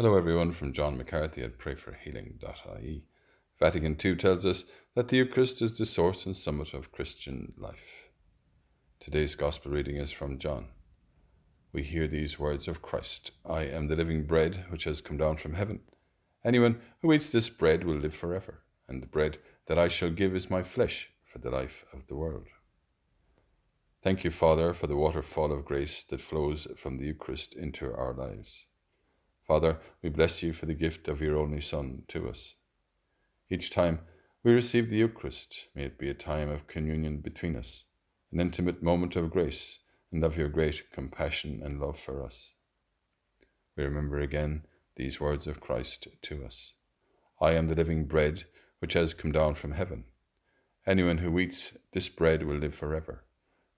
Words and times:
Hello, 0.00 0.16
everyone, 0.16 0.52
from 0.52 0.72
John 0.72 0.96
McCarthy 0.96 1.42
at 1.42 1.58
prayforhealing.ie. 1.58 3.02
Vatican 3.58 3.96
II 4.04 4.14
tells 4.14 4.46
us 4.46 4.62
that 4.94 5.08
the 5.08 5.16
Eucharist 5.16 5.60
is 5.60 5.76
the 5.76 5.86
source 5.86 6.24
and 6.24 6.36
summit 6.36 6.72
of 6.72 6.92
Christian 6.92 7.52
life. 7.56 8.08
Today's 9.00 9.34
Gospel 9.34 9.72
reading 9.72 9.96
is 9.96 10.12
from 10.12 10.38
John. 10.38 10.68
We 11.72 11.82
hear 11.82 12.06
these 12.06 12.38
words 12.38 12.68
of 12.68 12.80
Christ 12.80 13.32
I 13.44 13.62
am 13.62 13.88
the 13.88 13.96
living 13.96 14.22
bread 14.22 14.66
which 14.68 14.84
has 14.84 15.00
come 15.00 15.16
down 15.16 15.36
from 15.36 15.54
heaven. 15.54 15.80
Anyone 16.44 16.80
who 17.02 17.12
eats 17.12 17.30
this 17.32 17.48
bread 17.48 17.82
will 17.82 17.96
live 17.96 18.14
forever, 18.14 18.62
and 18.86 19.02
the 19.02 19.08
bread 19.08 19.38
that 19.66 19.80
I 19.80 19.88
shall 19.88 20.10
give 20.10 20.36
is 20.36 20.48
my 20.48 20.62
flesh 20.62 21.10
for 21.24 21.40
the 21.40 21.50
life 21.50 21.84
of 21.92 22.06
the 22.06 22.14
world. 22.14 22.46
Thank 24.04 24.22
you, 24.22 24.30
Father, 24.30 24.72
for 24.74 24.86
the 24.86 24.96
waterfall 24.96 25.50
of 25.50 25.64
grace 25.64 26.04
that 26.04 26.20
flows 26.20 26.68
from 26.76 26.98
the 26.98 27.06
Eucharist 27.06 27.52
into 27.52 27.92
our 27.92 28.14
lives. 28.14 28.67
Father, 29.48 29.78
we 30.02 30.10
bless 30.10 30.42
you 30.42 30.52
for 30.52 30.66
the 30.66 30.74
gift 30.74 31.08
of 31.08 31.22
your 31.22 31.38
only 31.38 31.62
Son 31.62 32.02
to 32.08 32.28
us. 32.28 32.56
Each 33.48 33.70
time 33.70 34.00
we 34.44 34.52
receive 34.52 34.90
the 34.90 34.98
Eucharist, 34.98 35.68
may 35.74 35.84
it 35.84 35.98
be 35.98 36.10
a 36.10 36.14
time 36.14 36.50
of 36.50 36.66
communion 36.66 37.20
between 37.20 37.56
us, 37.56 37.84
an 38.30 38.40
intimate 38.40 38.82
moment 38.82 39.16
of 39.16 39.30
grace 39.30 39.78
and 40.12 40.22
of 40.22 40.36
your 40.36 40.50
great 40.50 40.92
compassion 40.92 41.62
and 41.64 41.80
love 41.80 41.98
for 41.98 42.22
us. 42.22 42.52
We 43.74 43.84
remember 43.84 44.20
again 44.20 44.66
these 44.96 45.18
words 45.18 45.46
of 45.46 45.60
Christ 45.60 46.08
to 46.20 46.44
us 46.44 46.74
I 47.40 47.52
am 47.52 47.68
the 47.68 47.74
living 47.74 48.04
bread 48.04 48.44
which 48.80 48.92
has 48.92 49.14
come 49.14 49.32
down 49.32 49.54
from 49.54 49.72
heaven. 49.72 50.04
Anyone 50.86 51.18
who 51.18 51.38
eats 51.38 51.74
this 51.92 52.10
bread 52.10 52.42
will 52.42 52.56
live 52.56 52.74
forever, 52.74 53.24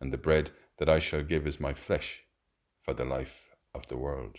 and 0.00 0.14
the 0.14 0.16
bread 0.16 0.50
that 0.78 0.88
I 0.88 0.98
shall 0.98 1.22
give 1.22 1.46
is 1.46 1.60
my 1.60 1.74
flesh 1.74 2.24
for 2.80 2.94
the 2.94 3.04
life 3.04 3.50
of 3.74 3.86
the 3.88 3.98
world. 3.98 4.38